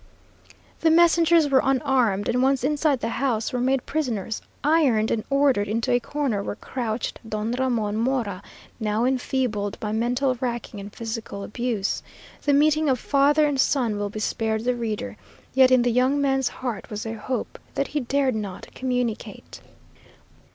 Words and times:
The 0.79 0.89
messengers 0.89 1.47
were 1.47 1.61
unarmed, 1.63 2.27
and 2.27 2.41
once 2.41 2.63
inside 2.63 3.01
the 3.01 3.09
house 3.21 3.53
were 3.53 3.59
made 3.61 3.85
prisoners, 3.85 4.41
ironed, 4.63 5.11
and 5.11 5.23
ordered 5.29 5.67
into 5.67 5.91
a 5.91 5.99
corner, 5.99 6.41
where 6.41 6.55
crouched 6.55 7.19
Don 7.29 7.51
Ramon 7.51 7.97
Mora, 7.97 8.41
now 8.79 9.05
enfeebled 9.05 9.79
by 9.79 9.91
mental 9.91 10.39
racking 10.41 10.79
and 10.79 10.91
physical 10.91 11.43
abuse. 11.43 12.01
The 12.41 12.51
meeting 12.53 12.89
of 12.89 12.97
father 12.97 13.45
and 13.45 13.59
son 13.59 13.99
will 13.99 14.09
be 14.09 14.19
spared 14.19 14.63
the 14.63 14.73
reader, 14.73 15.17
yet 15.53 15.69
in 15.69 15.83
the 15.83 15.91
young 15.91 16.19
man's 16.19 16.47
heart 16.47 16.89
was 16.89 17.05
a 17.05 17.13
hope 17.13 17.59
that 17.75 17.89
he 17.89 17.99
dared 17.99 18.33
not 18.33 18.73
communicate. 18.73 19.61